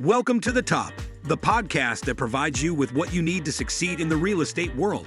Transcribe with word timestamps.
Welcome 0.00 0.40
to 0.40 0.50
The 0.50 0.62
Top, 0.62 0.94
the 1.24 1.36
podcast 1.36 2.06
that 2.06 2.14
provides 2.14 2.62
you 2.62 2.72
with 2.72 2.94
what 2.94 3.12
you 3.12 3.20
need 3.20 3.44
to 3.44 3.52
succeed 3.52 4.00
in 4.00 4.08
the 4.08 4.16
real 4.16 4.40
estate 4.40 4.74
world. 4.74 5.06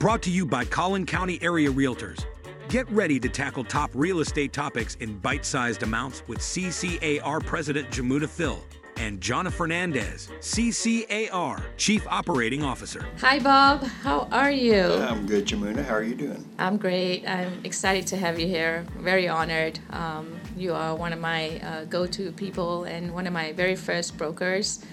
Brought 0.00 0.20
to 0.22 0.30
you 0.30 0.44
by 0.44 0.64
Collin 0.64 1.06
County 1.06 1.38
Area 1.40 1.70
Realtors. 1.70 2.24
Get 2.68 2.90
ready 2.90 3.20
to 3.20 3.28
tackle 3.28 3.62
top 3.62 3.92
real 3.94 4.18
estate 4.18 4.52
topics 4.52 4.96
in 4.96 5.16
bite 5.18 5.44
sized 5.44 5.84
amounts 5.84 6.24
with 6.26 6.40
CCAR 6.40 7.46
President 7.46 7.88
Jamuna 7.90 8.28
Thill 8.28 8.64
and 9.02 9.20
Jonna 9.20 9.50
Fernandez, 9.50 10.28
CCAR 10.38 11.60
Chief 11.76 12.06
Operating 12.08 12.62
Officer. 12.62 13.04
Hi, 13.18 13.40
Bob. 13.40 13.82
How 13.82 14.28
are 14.30 14.52
you? 14.52 14.84
I'm 14.84 15.26
good, 15.26 15.44
Jamuna. 15.44 15.84
How 15.84 15.94
are 15.94 16.04
you 16.04 16.14
doing? 16.14 16.44
I'm 16.56 16.76
great. 16.76 17.26
I'm 17.26 17.64
excited 17.64 18.06
to 18.08 18.16
have 18.16 18.38
you 18.38 18.46
here. 18.46 18.86
Very 18.96 19.26
honored. 19.26 19.80
Um, 19.90 20.38
you 20.56 20.72
are 20.72 20.94
one 20.94 21.12
of 21.12 21.18
my 21.18 21.58
uh, 21.58 21.84
go 21.86 22.06
to 22.06 22.30
people 22.30 22.84
and 22.84 23.12
one 23.12 23.26
of 23.26 23.32
my 23.32 23.52
very 23.54 23.74
first 23.74 24.16
brokers. 24.16 24.84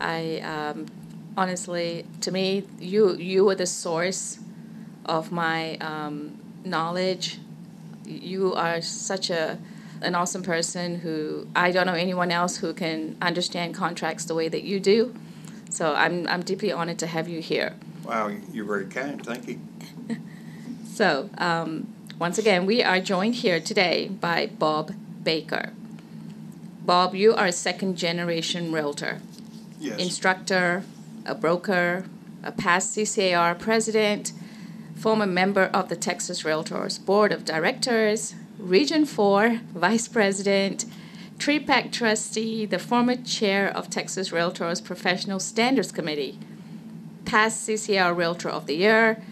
I 0.00 0.40
um, 0.40 0.86
honestly, 1.36 2.06
to 2.22 2.32
me, 2.32 2.64
you 2.80 3.14
you 3.14 3.44
were 3.44 3.54
the 3.54 3.66
source 3.66 4.40
of 5.06 5.30
my 5.30 5.76
um, 5.76 6.36
knowledge. 6.64 7.38
You 8.04 8.54
are 8.54 8.82
such 8.82 9.30
a 9.30 9.56
an 10.02 10.14
awesome 10.14 10.42
person 10.42 11.00
who 11.00 11.46
I 11.54 11.70
don't 11.70 11.86
know 11.86 11.94
anyone 11.94 12.30
else 12.30 12.56
who 12.58 12.72
can 12.72 13.16
understand 13.20 13.74
contracts 13.74 14.24
the 14.24 14.34
way 14.34 14.48
that 14.48 14.62
you 14.62 14.80
do. 14.80 15.14
So 15.70 15.94
I'm 15.94 16.26
I'm 16.28 16.42
deeply 16.42 16.72
honored 16.72 16.98
to 17.00 17.06
have 17.06 17.28
you 17.28 17.40
here. 17.40 17.74
Wow, 18.04 18.28
you're 18.52 18.64
very 18.64 18.86
kind. 18.86 19.24
Thank 19.24 19.48
you. 19.48 19.60
so 20.86 21.30
um, 21.38 21.92
once 22.18 22.38
again, 22.38 22.66
we 22.66 22.82
are 22.82 23.00
joined 23.00 23.36
here 23.36 23.60
today 23.60 24.08
by 24.08 24.46
Bob 24.46 24.92
Baker. 25.22 25.72
Bob, 26.84 27.14
you 27.14 27.34
are 27.34 27.46
a 27.46 27.52
second 27.52 27.96
generation 27.96 28.72
realtor, 28.72 29.20
Yes. 29.78 29.98
instructor, 30.00 30.82
a 31.24 31.34
broker, 31.34 32.04
a 32.42 32.52
past 32.52 32.96
CCAR 32.96 33.58
president, 33.58 34.32
former 34.96 35.26
member 35.26 35.64
of 35.66 35.88
the 35.88 35.96
Texas 35.96 36.42
Realtors 36.42 37.02
Board 37.04 37.32
of 37.32 37.44
Directors, 37.44 38.34
Region 38.60 39.06
4 39.06 39.60
vice 39.74 40.06
president, 40.06 40.84
TREPAC 41.38 41.90
trustee, 41.90 42.66
the 42.66 42.78
former 42.78 43.16
chair 43.16 43.66
of 43.68 43.88
Texas 43.88 44.28
Realtors 44.28 44.84
Professional 44.84 45.40
Standards 45.40 45.90
Committee, 45.90 46.38
past 47.24 47.66
CCR 47.66 48.14
Realtor 48.14 48.50
of 48.50 48.66
the 48.66 48.76
Year, 48.76 49.22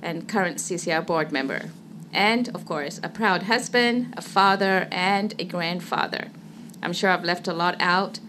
and 0.00 0.26
current 0.26 0.56
CCR 0.56 1.06
board 1.06 1.30
member. 1.30 1.70
And, 2.14 2.48
of 2.54 2.64
course, 2.64 2.98
a 3.02 3.10
proud 3.10 3.42
husband, 3.42 4.14
a 4.16 4.22
father, 4.22 4.88
and 4.90 5.34
a 5.38 5.44
grandfather. 5.44 6.28
I'm 6.82 6.94
sure 6.94 7.10
I've 7.10 7.24
left 7.24 7.46
a 7.46 7.52
lot 7.52 7.76
out, 7.80 8.20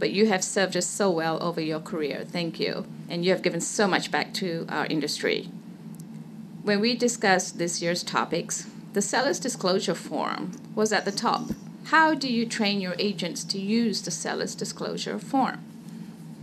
but 0.00 0.10
you 0.10 0.26
have 0.26 0.42
served 0.42 0.76
us 0.76 0.86
so 0.86 1.10
well 1.10 1.40
over 1.40 1.60
your 1.60 1.80
career. 1.80 2.24
Thank 2.24 2.58
you. 2.58 2.86
And 3.08 3.24
you 3.24 3.30
have 3.30 3.42
given 3.42 3.60
so 3.60 3.86
much 3.86 4.10
back 4.10 4.34
to 4.34 4.66
our 4.68 4.86
industry. 4.86 5.48
When 6.64 6.80
we 6.80 6.96
discussed 6.96 7.58
this 7.58 7.80
year's 7.80 8.02
topics, 8.02 8.66
the 8.92 9.02
seller's 9.02 9.38
disclosure 9.38 9.94
form 9.94 10.52
was 10.74 10.92
at 10.92 11.04
the 11.04 11.12
top. 11.12 11.50
How 11.84 12.14
do 12.14 12.28
you 12.28 12.46
train 12.46 12.80
your 12.80 12.94
agents 12.98 13.44
to 13.44 13.58
use 13.58 14.02
the 14.02 14.10
seller's 14.10 14.54
disclosure 14.54 15.18
form? 15.18 15.62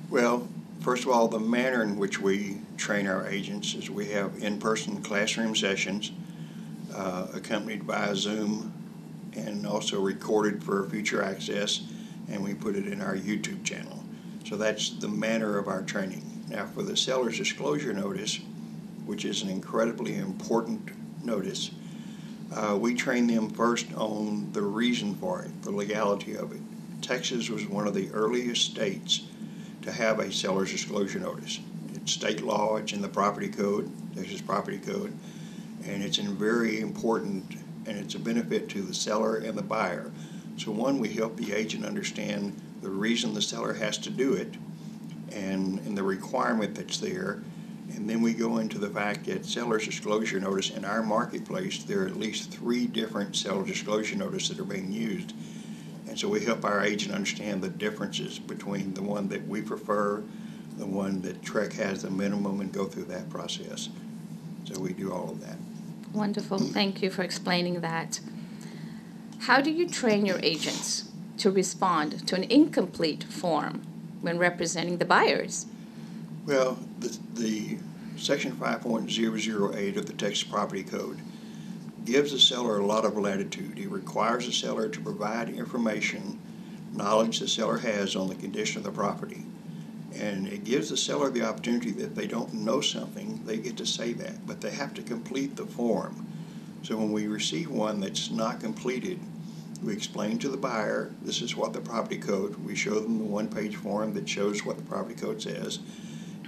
Well, 0.10 0.48
first 0.80 1.04
of 1.04 1.10
all, 1.10 1.28
the 1.28 1.40
manner 1.40 1.84
in 1.84 1.98
which 1.98 2.20
we 2.20 2.58
train 2.78 3.08
our 3.08 3.28
agents 3.28 3.74
is 3.74 3.90
we 3.90 4.08
have 4.08 4.42
in 4.42 4.60
person 4.60 5.02
classroom 5.02 5.56
sessions 5.56 6.12
uh, 6.94 7.28
accompanied 7.34 7.86
by 7.86 8.14
Zoom 8.14 8.74
and 9.36 9.68
also 9.68 10.02
recorded 10.02 10.64
for 10.64 10.88
future 10.90 11.22
access, 11.22 11.82
and 12.30 12.44
we 12.44 12.54
put 12.54 12.76
it 12.76 12.88
in 12.88 13.02
our 13.02 13.16
YouTube 13.16 13.64
channel. 13.64 14.04
So 14.48 14.56
that's 14.56 14.92
the 14.92 15.08
manner 15.08 15.58
of 15.58 15.68
our 15.68 15.82
training. 15.82 16.24
Now, 16.50 16.68
for 16.68 16.84
the 16.84 16.96
seller's 16.96 17.38
disclosure 17.38 17.94
notice, 17.94 18.40
which 19.06 19.26
is 19.26 19.42
an 19.42 19.50
incredibly 19.50 20.16
important 20.18 20.92
notice, 21.26 21.72
uh, 22.54 22.78
we 22.80 22.94
train 22.94 23.28
them 23.28 23.50
first 23.50 23.88
on 23.96 24.52
the 24.54 24.62
reason 24.62 25.16
for 25.16 25.42
it, 25.42 25.62
the 25.64 25.72
legality 25.72 26.36
of 26.36 26.52
it. 26.52 26.62
Texas 27.02 27.50
was 27.50 27.66
one 27.66 27.88
of 27.88 27.94
the 27.94 28.10
earliest 28.12 28.72
states 28.72 29.28
to 29.82 29.92
have 29.92 30.20
a 30.20 30.32
seller's 30.32 30.72
disclosure 30.72 31.20
notice. 31.20 31.60
It's 31.94 32.14
state 32.14 32.42
law, 32.42 32.78
it's 32.78 32.94
in 32.94 33.02
the 33.02 33.08
property 33.08 33.50
code, 33.50 33.92
Texas 34.16 34.42
property 34.42 34.80
code, 34.80 35.14
and 35.86 36.04
it's 36.04 36.18
very 36.18 36.80
important 36.80 37.58
and 37.86 37.98
it's 37.98 38.16
a 38.16 38.20
benefit 38.20 38.70
to 38.70 38.82
the 38.82 38.94
seller 38.94 39.38
and 39.38 39.58
the 39.58 39.62
buyer. 39.62 40.12
So 40.58 40.72
one, 40.72 41.00
we 41.00 41.10
help 41.10 41.36
the 41.38 41.54
agent 41.54 41.86
understand 41.86 42.60
the 42.82 42.90
reason 42.90 43.34
the 43.34 43.42
seller 43.42 43.74
has 43.74 43.98
to 44.00 44.10
do 44.10 44.34
it 44.34 44.56
and, 45.32 45.80
and 45.80 45.98
the 45.98 46.04
requirement 46.04 46.76
that's 46.76 46.98
there. 46.98 47.42
And 47.94 48.10
then 48.10 48.22
we 48.22 48.34
go 48.34 48.58
into 48.58 48.80
the 48.80 48.90
fact 48.90 49.26
that 49.26 49.46
seller's 49.46 49.86
disclosure 49.86 50.40
notice 50.40 50.70
in 50.70 50.86
our 50.86 51.04
marketplace, 51.04 51.84
there 51.84 52.04
are 52.04 52.08
at 52.08 52.18
least 52.18 52.52
three 52.52 52.88
different 52.88 53.36
seller 53.36 53.66
disclosure 53.66 54.16
notices 54.16 54.50
that 54.50 54.60
are 54.60 54.66
being 54.66 54.92
used. 54.92 55.34
And 56.08 56.18
so 56.18 56.28
we 56.28 56.44
help 56.44 56.66
our 56.66 56.84
agent 56.84 57.14
understand 57.14 57.62
the 57.62 57.70
differences 57.70 58.40
between 58.40 58.94
the 58.94 59.02
one 59.02 59.28
that 59.30 59.48
we 59.48 59.62
prefer, 59.62 60.24
the 60.78 60.86
one 60.86 61.22
that 61.22 61.42
TREC 61.42 61.74
has 61.74 62.02
the 62.04 62.10
minimum, 62.10 62.62
and 62.62 62.72
go 62.72 62.86
through 62.86 63.06
that 63.06 63.30
process. 63.30 63.90
So 64.66 64.80
we 64.80 64.94
do 64.94 65.12
all 65.12 65.32
of 65.32 65.42
that. 65.42 65.58
Wonderful. 66.14 66.58
Thank 66.58 67.02
you 67.02 67.10
for 67.10 67.24
explaining 67.24 67.82
that. 67.82 68.20
How 69.42 69.62
do 69.62 69.70
you 69.70 69.88
train 69.88 70.26
your 70.26 70.40
agents 70.42 71.12
to 71.38 71.52
respond 71.52 72.28
to 72.28 72.36
an 72.36 72.44
incomplete 72.44 73.24
form 73.26 73.84
when 74.22 74.38
representing 74.38 74.98
the 74.98 75.06
buyers? 75.06 75.66
Well, 76.46 76.78
the, 77.00 77.18
the 77.34 77.78
section 78.18 78.52
5.008 78.52 79.98
of 79.98 80.06
the 80.06 80.14
Texas 80.14 80.44
Property 80.44 80.84
Code 80.84 81.20
gives 82.06 82.32
the 82.32 82.40
seller 82.40 82.78
a 82.78 82.86
lot 82.86 83.04
of 83.04 83.18
latitude. 83.18 83.80
It 83.80 83.90
requires 83.90 84.46
the 84.46 84.54
seller 84.54 84.88
to 84.88 85.02
provide 85.02 85.50
information, 85.50 86.40
knowledge 86.94 87.40
the 87.40 87.48
seller 87.48 87.80
has 87.80 88.16
on 88.16 88.28
the 88.28 88.36
condition 88.36 88.78
of 88.78 88.84
the 88.84 88.92
property. 88.92 89.44
And 90.14 90.46
it 90.48 90.66
gives 90.66 90.92
the 90.92 90.98
seller 90.98 91.32
the 91.32 91.42
opportunity 91.42 91.90
that 91.90 92.04
if 92.04 92.16
they 92.16 92.28
don't 92.28 92.54
know 92.54 92.80
something, 92.80 93.42
they 93.44 93.58
get 93.58 93.76
to 93.78 93.86
say 93.88 94.14
that, 94.14 94.46
but 94.46 94.62
they 94.62 94.70
have 94.70 94.94
to 94.94 95.02
complete 95.02 95.56
the 95.56 95.66
form. 95.66 96.28
So 96.84 96.96
when 96.96 97.12
we 97.12 97.26
receive 97.26 97.72
one 97.72 98.00
that's 98.00 98.30
not 98.30 98.60
completed, 98.60 99.20
we 99.84 99.94
explain 99.94 100.38
to 100.40 100.50
the 100.50 100.58
buyer 100.58 101.12
this 101.24 101.42
is 101.42 101.56
what 101.56 101.74
the 101.74 101.82
property 101.82 102.20
code, 102.20 102.56
we 102.64 102.76
show 102.76 103.00
them 103.00 103.18
the 103.18 103.24
one 103.24 103.48
page 103.48 103.78
form 103.78 104.14
that 104.14 104.30
shows 104.30 104.64
what 104.64 104.78
the 104.78 104.84
property 104.84 105.16
code 105.16 105.42
says, 105.42 105.80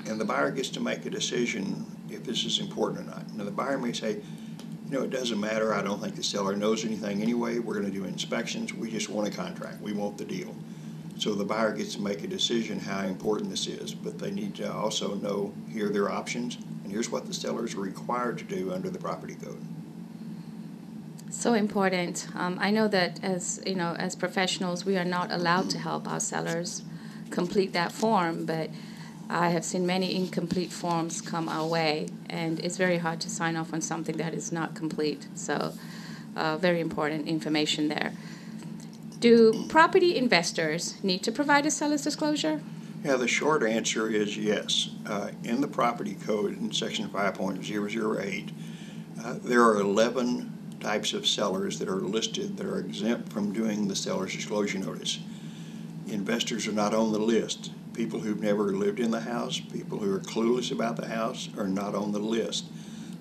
and 0.07 0.19
the 0.19 0.25
buyer 0.25 0.51
gets 0.51 0.69
to 0.69 0.79
make 0.79 1.05
a 1.05 1.09
decision 1.09 1.85
if 2.09 2.23
this 2.23 2.45
is 2.45 2.59
important 2.59 3.01
or 3.01 3.11
not. 3.11 3.33
Now, 3.33 3.43
the 3.43 3.51
buyer 3.51 3.77
may 3.77 3.93
say, 3.93 4.13
you 4.15 4.91
know, 4.97 5.03
it 5.03 5.09
doesn't 5.09 5.39
matter, 5.39 5.73
I 5.73 5.81
don't 5.81 6.01
think 6.01 6.15
the 6.15 6.23
seller 6.23 6.55
knows 6.55 6.85
anything 6.85 7.21
anyway, 7.21 7.59
we're 7.59 7.73
going 7.73 7.85
to 7.85 7.91
do 7.91 8.05
inspections, 8.05 8.73
we 8.73 8.89
just 8.89 9.09
want 9.09 9.27
a 9.27 9.31
contract, 9.31 9.81
we 9.81 9.93
want 9.93 10.17
the 10.17 10.25
deal. 10.25 10.55
So 11.17 11.33
the 11.33 11.43
buyer 11.43 11.73
gets 11.73 11.95
to 11.95 12.01
make 12.01 12.23
a 12.23 12.27
decision 12.27 12.79
how 12.79 13.01
important 13.01 13.49
this 13.49 13.67
is, 13.67 13.93
but 13.93 14.19
they 14.19 14.31
need 14.31 14.55
to 14.55 14.71
also 14.71 15.15
know 15.15 15.53
here 15.69 15.87
are 15.87 15.89
their 15.89 16.09
options, 16.09 16.57
and 16.83 16.91
here's 16.91 17.09
what 17.09 17.25
the 17.25 17.33
seller 17.33 17.65
is 17.65 17.75
required 17.75 18.37
to 18.37 18.43
do 18.43 18.71
under 18.71 18.89
the 18.89 18.99
property 18.99 19.35
code. 19.35 19.59
So 21.29 21.53
important. 21.53 22.27
Um, 22.35 22.57
I 22.61 22.71
know 22.71 22.87
that 22.87 23.21
as 23.23 23.61
you 23.65 23.75
know, 23.75 23.95
as 23.99 24.15
professionals, 24.15 24.85
we 24.85 24.95
are 24.97 25.05
not 25.05 25.31
allowed 25.31 25.69
to 25.71 25.77
help 25.77 26.07
our 26.07 26.19
sellers 26.19 26.83
complete 27.31 27.73
that 27.73 27.91
form, 27.91 28.45
but 28.45 28.69
I 29.29 29.49
have 29.49 29.65
seen 29.65 29.85
many 29.85 30.15
incomplete 30.15 30.71
forms 30.71 31.21
come 31.21 31.49
our 31.49 31.67
way, 31.67 32.07
and 32.29 32.59
it's 32.59 32.77
very 32.77 32.97
hard 32.97 33.19
to 33.21 33.29
sign 33.29 33.57
off 33.57 33.73
on 33.73 33.81
something 33.81 34.17
that 34.17 34.33
is 34.33 34.51
not 34.51 34.73
complete. 34.73 35.27
So, 35.35 35.73
uh, 36.35 36.57
very 36.57 36.79
important 36.79 37.27
information 37.27 37.89
there. 37.89 38.13
Do 39.19 39.65
property 39.67 40.15
investors 40.15 40.95
need 41.03 41.23
to 41.23 41.31
provide 41.31 41.65
a 41.65 41.71
seller's 41.71 42.03
disclosure? 42.03 42.61
Yeah, 43.03 43.15
the 43.15 43.27
short 43.27 43.63
answer 43.63 44.09
is 44.09 44.37
yes. 44.37 44.89
Uh, 45.05 45.31
in 45.43 45.61
the 45.61 45.67
property 45.67 46.15
code 46.15 46.57
in 46.57 46.71
section 46.71 47.09
5.008, 47.09 48.51
uh, 49.23 49.35
there 49.43 49.63
are 49.63 49.79
11 49.79 50.53
types 50.79 51.13
of 51.13 51.27
sellers 51.27 51.79
that 51.79 51.89
are 51.89 51.95
listed 51.95 52.57
that 52.57 52.65
are 52.65 52.79
exempt 52.79 53.33
from 53.33 53.51
doing 53.51 53.87
the 53.87 53.95
seller's 53.95 54.35
disclosure 54.35 54.77
notice. 54.77 55.19
Investors 56.07 56.67
are 56.67 56.71
not 56.71 56.93
on 56.93 57.11
the 57.11 57.19
list. 57.19 57.71
People 57.97 58.19
who've 58.19 58.39
never 58.39 58.73
lived 58.73 58.99
in 58.99 59.09
the 59.09 59.21
house, 59.21 59.59
people 59.59 59.97
who 59.97 60.13
are 60.13 60.19
clueless 60.19 60.71
about 60.71 60.97
the 60.97 61.07
house 61.07 61.49
are 61.57 61.67
not 61.67 61.95
on 61.95 62.11
the 62.11 62.19
list. 62.19 62.65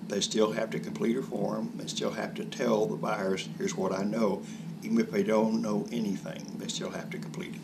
They 0.07 0.21
still 0.21 0.51
have 0.51 0.69
to 0.69 0.79
complete 0.79 1.17
a 1.17 1.23
form. 1.23 1.71
They 1.77 1.87
still 1.87 2.11
have 2.11 2.35
to 2.35 2.45
tell 2.45 2.85
the 2.85 2.95
buyers, 2.95 3.49
here's 3.57 3.75
what 3.75 3.91
I 3.91 4.03
know. 4.03 4.43
Even 4.83 4.99
if 4.99 5.09
they 5.09 5.23
don't 5.23 5.63
know 5.63 5.87
anything, 5.91 6.59
they 6.59 6.67
still 6.67 6.91
have 6.91 7.09
to 7.09 7.17
complete 7.17 7.55
it. 7.55 7.61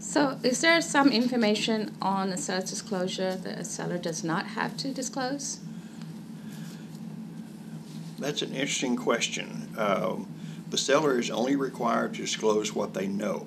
So, 0.00 0.40
is 0.42 0.60
there 0.60 0.80
some 0.82 1.12
information 1.12 1.96
on 2.02 2.30
a 2.30 2.36
seller's 2.36 2.68
disclosure 2.68 3.36
that 3.36 3.60
a 3.60 3.64
seller 3.64 3.98
does 3.98 4.24
not 4.24 4.48
have 4.48 4.76
to 4.78 4.92
disclose? 4.92 5.60
That's 8.18 8.42
an 8.42 8.50
interesting 8.52 8.96
question. 8.96 9.72
Um, 9.78 10.26
the 10.70 10.76
seller 10.76 11.20
is 11.20 11.30
only 11.30 11.54
required 11.54 12.14
to 12.14 12.22
disclose 12.22 12.74
what 12.74 12.94
they 12.94 13.06
know. 13.06 13.46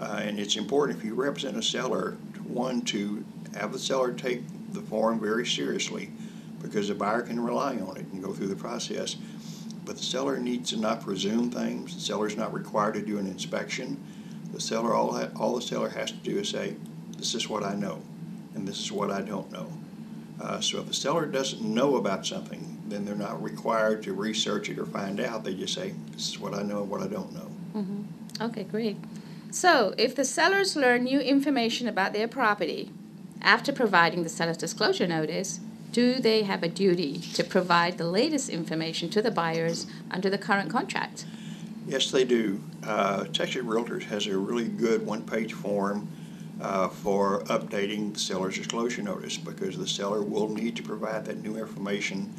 Uh, 0.00 0.20
and 0.22 0.40
it's 0.40 0.56
important 0.56 0.98
if 0.98 1.04
you 1.04 1.14
represent 1.14 1.56
a 1.56 1.62
seller, 1.62 2.16
one, 2.44 2.80
to 2.82 3.24
have 3.54 3.72
the 3.72 3.78
seller 3.78 4.12
take 4.12 4.42
the 4.72 4.80
form 4.82 5.20
very 5.20 5.46
seriously 5.46 6.10
because 6.62 6.88
the 6.88 6.94
buyer 6.94 7.22
can 7.22 7.38
rely 7.40 7.76
on 7.76 7.96
it 7.96 8.06
and 8.12 8.22
go 8.22 8.32
through 8.32 8.46
the 8.46 8.56
process. 8.56 9.16
But 9.84 9.96
the 9.96 10.02
seller 10.02 10.38
needs 10.38 10.70
to 10.70 10.76
not 10.76 11.02
presume 11.02 11.50
things. 11.50 11.94
The 11.94 12.00
seller's 12.00 12.36
not 12.36 12.54
required 12.54 12.94
to 12.94 13.02
do 13.02 13.18
an 13.18 13.26
inspection. 13.26 14.02
The 14.52 14.60
seller, 14.60 14.94
all, 14.94 15.20
all 15.36 15.56
the 15.56 15.62
seller 15.62 15.88
has 15.90 16.12
to 16.12 16.18
do 16.18 16.38
is 16.38 16.48
say, 16.48 16.76
this 17.16 17.34
is 17.34 17.48
what 17.48 17.64
I 17.64 17.74
know, 17.74 18.00
and 18.54 18.66
this 18.66 18.78
is 18.78 18.92
what 18.92 19.10
I 19.10 19.20
don't 19.20 19.50
know. 19.52 19.70
Uh, 20.40 20.60
so 20.60 20.78
if 20.78 20.86
the 20.86 20.94
seller 20.94 21.26
doesn't 21.26 21.62
know 21.62 21.96
about 21.96 22.26
something, 22.26 22.78
then 22.88 23.04
they're 23.04 23.14
not 23.14 23.42
required 23.42 24.02
to 24.04 24.14
research 24.14 24.70
it 24.70 24.78
or 24.78 24.86
find 24.86 25.20
out. 25.20 25.44
They 25.44 25.54
just 25.54 25.74
say, 25.74 25.94
this 26.12 26.30
is 26.30 26.38
what 26.38 26.54
I 26.54 26.62
know 26.62 26.82
and 26.82 26.90
what 26.90 27.02
I 27.02 27.08
don't 27.08 27.32
know. 27.32 27.50
Mm-hmm. 27.80 28.42
Okay, 28.42 28.64
great. 28.64 28.96
So 29.50 29.94
if 29.98 30.14
the 30.14 30.24
sellers 30.24 30.76
learn 30.76 31.04
new 31.04 31.20
information 31.20 31.88
about 31.88 32.12
their 32.12 32.28
property 32.28 32.92
after 33.42 33.72
providing 33.72 34.22
the 34.22 34.28
seller's 34.28 34.56
disclosure 34.56 35.06
notice, 35.06 35.60
do 35.92 36.14
they 36.14 36.42
have 36.44 36.62
a 36.62 36.68
duty 36.68 37.18
to 37.34 37.42
provide 37.42 37.98
the 37.98 38.06
latest 38.06 38.48
information 38.48 39.10
to 39.10 39.22
the 39.22 39.30
buyers 39.30 39.86
under 40.10 40.30
the 40.30 40.38
current 40.38 40.70
contract? 40.70 41.26
Yes, 41.86 42.10
they 42.10 42.24
do. 42.24 42.60
Uh, 42.84 43.24
Texas 43.24 43.64
Realtors 43.64 44.04
has 44.04 44.26
a 44.26 44.38
really 44.38 44.68
good 44.68 45.04
one 45.04 45.22
page 45.22 45.52
form 45.52 46.08
uh, 46.60 46.88
for 46.88 47.42
updating 47.44 48.12
the 48.12 48.20
seller's 48.20 48.56
disclosure 48.56 49.02
notice 49.02 49.36
because 49.36 49.76
the 49.76 49.88
seller 49.88 50.22
will 50.22 50.48
need 50.48 50.76
to 50.76 50.82
provide 50.82 51.24
that 51.24 51.42
new 51.42 51.56
information 51.56 52.32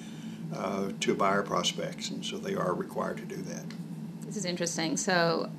uh, 0.56 0.92
to 1.00 1.16
buyer 1.16 1.44
prospects, 1.44 2.10
and 2.10 2.24
so 2.24 2.38
they 2.38 2.56
are 2.56 2.74
required 2.74 3.18
to 3.18 3.26
do 3.26 3.38
that. 3.38 3.64
This 4.22 4.38
is 4.38 4.46
interesting. 4.46 4.96
So, 4.96 5.50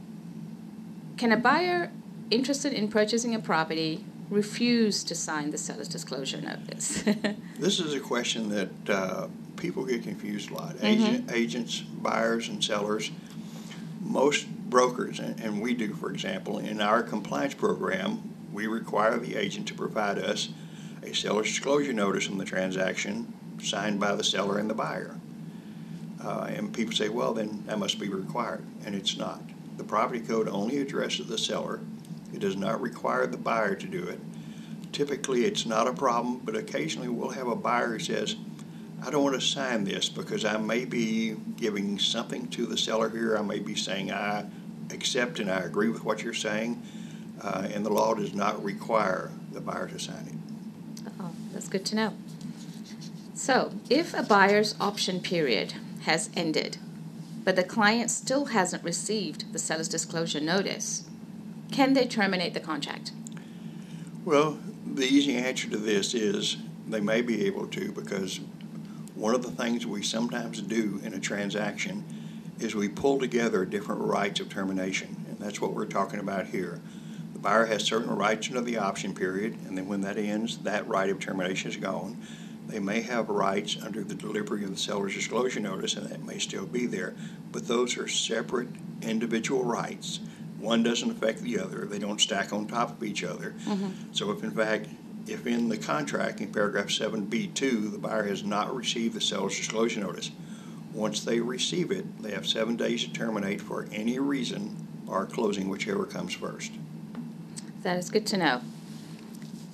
can 1.23 1.31
a 1.31 1.37
buyer 1.37 1.89
interested 2.33 2.73
in 2.73 2.89
purchasing 2.89 3.33
a 3.33 3.39
property 3.39 4.05
refuse 4.29 5.05
to 5.05 5.15
sign 5.15 5.53
the 5.53 5.57
seller's 5.57 5.87
disclosure 5.87 6.41
notice? 6.41 7.03
this 7.61 7.79
is 7.79 7.95
a 7.95 8.01
question 8.01 8.49
that 8.49 8.91
uh, 8.91 9.29
people 9.57 9.85
get 9.85 10.03
confused 10.03 10.51
a 10.51 10.55
lot. 10.55 10.75
Mm-hmm. 10.79 11.31
Agents, 11.33 11.79
buyers, 11.79 12.49
and 12.49 12.63
sellers. 12.65 13.13
Most 14.01 14.49
brokers, 14.69 15.21
and, 15.21 15.39
and 15.39 15.63
we 15.63 15.75
do, 15.75 15.95
for 15.95 16.11
example, 16.11 16.59
in 16.59 16.81
our 16.81 17.05
compliance 17.05 17.55
program, 17.55 18.35
we 18.53 18.67
require 18.67 19.17
the 19.17 19.37
agent 19.37 19.69
to 19.69 19.75
provide 19.75 20.19
us 20.19 20.49
a 21.05 21.15
seller's 21.15 21.47
disclosure 21.47 21.93
notice 21.93 22.29
on 22.29 22.37
the 22.37 22.45
transaction 22.45 23.33
signed 23.63 24.01
by 24.01 24.13
the 24.17 24.25
seller 24.25 24.59
and 24.59 24.69
the 24.69 24.75
buyer. 24.75 25.15
Uh, 26.21 26.51
and 26.51 26.75
people 26.75 26.93
say, 26.93 27.09
well, 27.09 27.33
then 27.33 27.63
that 27.67 27.79
must 27.79 28.01
be 28.01 28.09
required, 28.09 28.65
and 28.85 28.97
it's 28.97 29.17
not. 29.17 29.41
The 29.77 29.85
property 29.85 30.21
code 30.21 30.49
only 30.49 30.79
addresses 30.79 31.27
the 31.27 31.39
seller. 31.39 31.81
It 32.33 32.41
does 32.41 32.57
not 32.57 32.81
require 32.81 33.27
the 33.27 33.37
buyer 33.37 33.75
to 33.75 33.87
do 33.87 34.05
it. 34.05 34.21
Typically, 34.93 35.45
it's 35.45 35.65
not 35.65 35.87
a 35.87 35.93
problem, 35.93 36.41
but 36.45 36.55
occasionally 36.55 37.09
we'll 37.09 37.31
have 37.31 37.49
a 37.49 37.57
buyer 37.57 37.89
who 37.89 37.99
says, 37.99 38.37
I 39.05 39.11
don't 39.11 39.25
want 39.25 39.41
to 39.41 39.47
sign 39.47 39.85
this 39.85 40.09
because 40.09 40.45
I 40.45 40.59
may 40.59 40.85
be 40.85 41.35
giving 41.57 41.99
something 41.99 42.49
to 42.51 42.67
the 42.67 42.77
seller 42.77 43.09
here. 43.11 43.37
I 43.37 43.43
may 43.43 43.59
be 43.59 43.75
saying 43.75 44.13
I 44.13 44.47
accept 44.91 45.41
and 45.41 45.51
I 45.51 45.61
agree 45.61 45.89
with 45.89 46.05
what 46.05 46.23
you're 46.23 46.35
saying, 46.35 46.83
uh, 47.43 47.69
and 47.73 47.85
the 47.85 47.93
law 47.93 48.15
does 48.15 48.35
not 48.35 48.63
require 48.63 49.31
the 49.53 49.61
buyer 49.61 49.89
to 49.89 49.99
sign 49.99 50.27
it. 50.27 51.13
Oh, 51.21 51.33
that's 51.53 51.69
good 51.69 51.85
to 51.87 51.97
know. 51.97 52.15
So, 53.35 53.73
if 53.91 54.15
a 54.15 54.23
buyer's 54.23 54.77
option 54.81 55.21
period 55.21 55.75
has 56.03 56.31
ended, 56.37 56.77
but 57.45 57.57
the 57.57 57.65
client 57.65 58.11
still 58.11 58.47
hasn't 58.47 58.85
received 58.85 59.53
the 59.53 59.59
seller's 59.59 59.89
disclosure 59.89 60.41
notice, 60.41 61.05
can 61.71 61.95
they 61.95 62.07
terminate 62.07 62.55
the 62.55 62.61
contract? 62.61 63.13
Well, 64.25 64.59
the 64.87 65.05
easy 65.05 65.37
answer 65.37 65.69
to 65.71 65.77
this 65.77 66.15
is 66.15 66.57
they 66.87 67.01
may 67.01 67.23
be 67.23 67.47
able 67.47 67.67
to 67.69 67.93
because 67.93 68.41
one 69.15 69.35
of 69.35 69.43
the 69.43 69.51
things 69.51 69.87
we 69.87 70.03
sometimes 70.03 70.61
do 70.61 71.01
in 71.03 71.15
a 71.15 71.21
transaction 71.21 72.05
is 72.59 72.75
we 72.75 72.89
pull 72.89 73.19
together 73.19 73.65
different 73.65 74.03
rights 74.03 74.41
of 74.41 74.49
termination, 74.49 75.25
and 75.29 75.39
that's 75.39 75.61
what 75.61 75.75
we're 75.75 75.87
talking 75.87 76.21
about 76.21 76.47
here 76.47 76.81
The 77.33 77.39
buyer 77.39 77.67
has 77.67 77.83
certain 77.83 78.15
rights 78.15 78.49
under 78.49 78.61
the 78.61 78.79
option 78.79 79.15
period, 79.15 79.57
and 79.67 79.77
then 79.77 79.89
when 79.89 80.03
that 80.03 80.17
ends, 80.17 80.59
that 80.59 80.87
right 80.87 81.11
of 81.11 81.19
termination 81.19 81.71
is 81.71 81.77
gone. 81.77 82.17
They 82.73 82.79
may 82.79 83.03
have 83.03 83.29
rights 83.29 83.77
under 83.85 84.03
the 84.03 84.15
delivery 84.15 84.65
of 84.65 84.71
the 84.71 84.79
seller's 84.79 85.15
disclosure 85.15 85.61
notice, 85.61 85.95
and 85.95 86.09
that 86.09 86.25
may 86.25 86.39
still 86.39 86.65
be 86.65 86.87
there, 86.87 87.15
but 87.53 87.69
those 87.69 87.99
are 87.99 88.09
separate 88.09 88.69
individual 89.03 89.63
rights. 89.63 90.21
One 90.59 90.83
doesn't 90.83 91.11
affect 91.11 91.41
the 91.41 91.59
other, 91.59 91.85
they 91.85 91.99
don't 91.99 92.19
stack 92.19 92.51
on 92.51 92.67
top 92.67 92.93
of 92.93 93.05
each 93.05 93.25
other. 93.25 93.55
Mm-hmm. 93.67 94.13
So, 94.13 94.31
if 94.31 94.43
in 94.43 94.53
fact, 94.53 94.89
if 95.27 95.47
in 95.47 95.69
the 95.69 95.77
contract 95.77 96.41
in 96.41 96.51
paragraph 96.51 96.87
7b2 96.87 97.93
the 97.93 97.99
buyer 97.99 98.25
has 98.25 98.43
not 98.43 98.75
received 98.75 99.15
the 99.15 99.21
seller's 99.21 99.59
disclosure 99.59 100.01
notice, 100.01 100.31
once 100.95 101.23
they 101.23 101.41
receive 101.41 101.91
it, 101.91 102.23
they 102.23 102.33
have 102.33 102.47
seven 102.47 102.77
days 102.77 103.05
to 103.05 103.13
terminate 103.13 103.61
for 103.61 103.87
any 103.93 104.19
reason 104.19 104.89
or 105.07 105.27
closing, 105.27 105.69
whichever 105.69 106.07
comes 106.07 106.33
first. 106.33 106.73
That 107.83 107.99
is 107.99 108.09
good 108.09 108.27
to 108.29 108.39
know. 108.39 108.63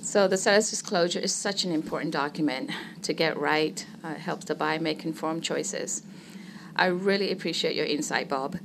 So 0.08 0.26
the 0.26 0.38
seller's 0.38 0.70
disclosure 0.70 1.19
is 1.19 1.34
such 1.34 1.64
an 1.64 1.70
important 1.70 2.14
document 2.14 2.70
to 3.02 3.12
get 3.12 3.37
right. 3.37 3.84
Uh, 4.02 4.12
it 4.12 4.20
helps 4.20 4.46
the 4.46 4.55
buyer 4.55 4.81
make 4.81 5.05
informed 5.05 5.44
choices. 5.44 6.02
I 6.75 6.87
really 6.87 7.31
appreciate 7.31 7.76
your 7.76 7.84
insight, 7.84 8.26
Bob. 8.26 8.58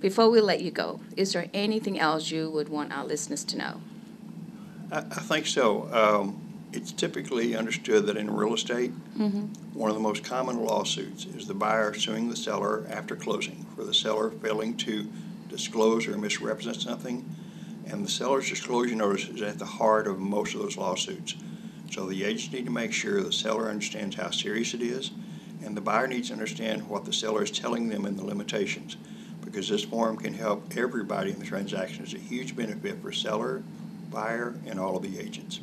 Before 0.00 0.30
we 0.30 0.40
let 0.40 0.62
you 0.62 0.70
go, 0.70 1.00
is 1.14 1.34
there 1.34 1.50
anything 1.52 1.98
else 1.98 2.30
you 2.30 2.48
would 2.48 2.70
want 2.70 2.94
our 2.94 3.04
listeners 3.04 3.44
to 3.44 3.58
know? 3.58 3.82
I, 4.90 5.00
I 5.00 5.20
think 5.20 5.46
so. 5.46 5.86
Um, 5.92 6.40
it's 6.72 6.92
typically 6.92 7.54
understood 7.54 8.06
that 8.06 8.16
in 8.16 8.34
real 8.34 8.54
estate, 8.54 8.92
mm-hmm. 9.18 9.48
one 9.78 9.90
of 9.90 9.96
the 9.96 10.02
most 10.02 10.24
common 10.24 10.64
lawsuits 10.64 11.26
is 11.26 11.46
the 11.46 11.52
buyer 11.52 11.92
suing 11.92 12.30
the 12.30 12.36
seller 12.36 12.86
after 12.88 13.16
closing 13.16 13.66
for 13.76 13.84
the 13.84 13.92
seller 13.92 14.30
failing 14.30 14.78
to 14.78 15.06
disclose 15.50 16.06
or 16.06 16.16
misrepresent 16.16 16.80
something 16.80 17.36
and 17.86 18.04
the 18.04 18.10
seller's 18.10 18.48
disclosure 18.48 18.94
notice 18.94 19.28
is 19.28 19.42
at 19.42 19.58
the 19.58 19.64
heart 19.64 20.06
of 20.06 20.18
most 20.18 20.54
of 20.54 20.60
those 20.60 20.76
lawsuits. 20.76 21.34
So 21.90 22.06
the 22.06 22.24
agents 22.24 22.52
need 22.52 22.64
to 22.66 22.72
make 22.72 22.92
sure 22.92 23.22
the 23.22 23.32
seller 23.32 23.68
understands 23.68 24.16
how 24.16 24.30
serious 24.30 24.74
it 24.74 24.82
is, 24.82 25.12
and 25.64 25.76
the 25.76 25.80
buyer 25.80 26.06
needs 26.06 26.28
to 26.28 26.34
understand 26.34 26.88
what 26.88 27.04
the 27.04 27.12
seller 27.12 27.42
is 27.42 27.50
telling 27.50 27.88
them 27.88 28.04
and 28.04 28.18
the 28.18 28.24
limitations, 28.24 28.96
because 29.44 29.68
this 29.68 29.84
form 29.84 30.16
can 30.16 30.34
help 30.34 30.76
everybody 30.76 31.30
in 31.30 31.38
the 31.38 31.44
transaction. 31.44 32.02
It's 32.02 32.12
a 32.12 32.18
huge 32.18 32.56
benefit 32.56 33.00
for 33.00 33.12
seller, 33.12 33.62
buyer, 34.10 34.54
and 34.66 34.80
all 34.80 34.96
of 34.96 35.02
the 35.02 35.18
agents. 35.18 35.60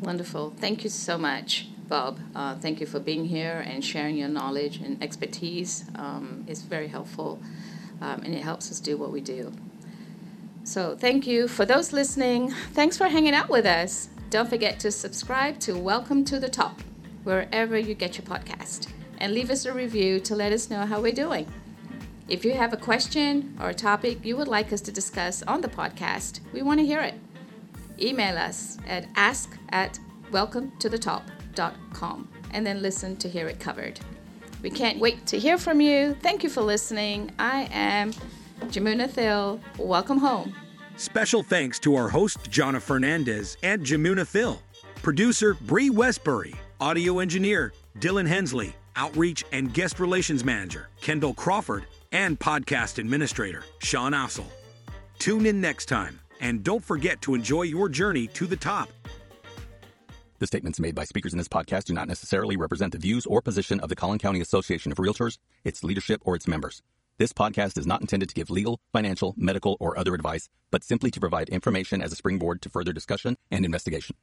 Wonderful. 0.00 0.54
Thank 0.58 0.84
you 0.84 0.90
so 0.90 1.16
much, 1.18 1.68
Bob. 1.88 2.18
Uh, 2.34 2.56
thank 2.56 2.80
you 2.80 2.86
for 2.86 2.98
being 2.98 3.26
here 3.26 3.62
and 3.66 3.84
sharing 3.84 4.16
your 4.16 4.28
knowledge 4.28 4.78
and 4.78 5.02
expertise. 5.02 5.84
Um, 5.94 6.44
it's 6.48 6.62
very 6.62 6.88
helpful, 6.88 7.40
um, 8.00 8.22
and 8.22 8.34
it 8.34 8.42
helps 8.42 8.70
us 8.70 8.80
do 8.80 8.96
what 8.96 9.12
we 9.12 9.20
do. 9.20 9.52
So, 10.66 10.96
thank 10.96 11.26
you 11.26 11.46
for 11.46 11.66
those 11.66 11.92
listening. 11.92 12.50
Thanks 12.72 12.96
for 12.96 13.08
hanging 13.08 13.34
out 13.34 13.50
with 13.50 13.66
us. 13.66 14.08
Don't 14.30 14.48
forget 14.48 14.80
to 14.80 14.90
subscribe 14.90 15.60
to 15.60 15.78
Welcome 15.78 16.24
to 16.24 16.40
the 16.40 16.48
Top 16.48 16.80
wherever 17.22 17.76
you 17.78 17.94
get 17.94 18.16
your 18.16 18.26
podcast 18.26 18.88
and 19.18 19.34
leave 19.34 19.50
us 19.50 19.66
a 19.66 19.74
review 19.74 20.18
to 20.20 20.34
let 20.34 20.52
us 20.52 20.70
know 20.70 20.86
how 20.86 21.02
we're 21.02 21.12
doing. 21.12 21.46
If 22.28 22.46
you 22.46 22.54
have 22.54 22.72
a 22.72 22.78
question 22.78 23.54
or 23.60 23.68
a 23.68 23.74
topic 23.74 24.24
you 24.24 24.38
would 24.38 24.48
like 24.48 24.72
us 24.72 24.80
to 24.82 24.90
discuss 24.90 25.42
on 25.42 25.60
the 25.60 25.68
podcast, 25.68 26.40
we 26.54 26.62
want 26.62 26.80
to 26.80 26.86
hear 26.86 27.02
it. 27.02 27.14
Email 28.00 28.38
us 28.38 28.78
at 28.88 29.06
ask 29.16 29.58
at 29.68 29.98
welcometothetop.com 30.32 32.28
and 32.52 32.66
then 32.66 32.80
listen 32.80 33.16
to 33.16 33.28
hear 33.28 33.48
it 33.48 33.60
covered. 33.60 34.00
We 34.62 34.70
can't 34.70 34.98
wait 34.98 35.26
to 35.26 35.38
hear 35.38 35.58
from 35.58 35.82
you. 35.82 36.16
Thank 36.22 36.42
you 36.42 36.48
for 36.48 36.62
listening. 36.62 37.32
I 37.38 37.68
am 37.70 38.12
Jamuna 38.74 39.08
Thill, 39.08 39.60
welcome 39.78 40.18
home. 40.18 40.52
Special 40.96 41.44
thanks 41.44 41.78
to 41.78 41.94
our 41.94 42.08
host, 42.08 42.50
Jonna 42.50 42.82
Fernandez 42.82 43.56
and 43.62 43.86
Jamuna 43.86 44.26
Thill. 44.26 44.60
Producer, 44.96 45.54
Bree 45.54 45.90
Westbury. 45.90 46.56
Audio 46.80 47.20
engineer, 47.20 47.72
Dylan 48.00 48.26
Hensley. 48.26 48.74
Outreach 48.96 49.44
and 49.52 49.72
guest 49.72 50.00
relations 50.00 50.44
manager, 50.44 50.88
Kendall 51.00 51.34
Crawford. 51.34 51.84
And 52.10 52.36
podcast 52.40 52.98
administrator, 52.98 53.62
Sean 53.78 54.10
Ossel. 54.10 54.46
Tune 55.20 55.46
in 55.46 55.60
next 55.60 55.86
time, 55.86 56.18
and 56.40 56.64
don't 56.64 56.82
forget 56.82 57.22
to 57.22 57.36
enjoy 57.36 57.62
your 57.62 57.88
journey 57.88 58.26
to 58.28 58.44
the 58.44 58.56
top. 58.56 58.88
The 60.40 60.48
statements 60.48 60.80
made 60.80 60.96
by 60.96 61.04
speakers 61.04 61.32
in 61.32 61.38
this 61.38 61.46
podcast 61.46 61.84
do 61.84 61.94
not 61.94 62.08
necessarily 62.08 62.56
represent 62.56 62.90
the 62.90 62.98
views 62.98 63.24
or 63.24 63.40
position 63.40 63.78
of 63.78 63.88
the 63.88 63.94
Collin 63.94 64.18
County 64.18 64.40
Association 64.40 64.90
of 64.90 64.98
Realtors, 64.98 65.38
its 65.62 65.84
leadership, 65.84 66.22
or 66.24 66.34
its 66.34 66.48
members. 66.48 66.82
This 67.16 67.32
podcast 67.32 67.78
is 67.78 67.86
not 67.86 68.00
intended 68.00 68.28
to 68.28 68.34
give 68.34 68.50
legal, 68.50 68.80
financial, 68.92 69.34
medical, 69.36 69.76
or 69.78 69.96
other 69.96 70.14
advice, 70.14 70.48
but 70.72 70.82
simply 70.82 71.12
to 71.12 71.20
provide 71.20 71.48
information 71.48 72.02
as 72.02 72.12
a 72.12 72.16
springboard 72.16 72.60
to 72.62 72.68
further 72.68 72.92
discussion 72.92 73.36
and 73.52 73.64
investigation. 73.64 74.16